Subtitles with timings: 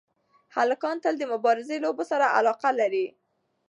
[0.55, 3.05] هلکان تل د مبارزې لوبو سره علاقه لري.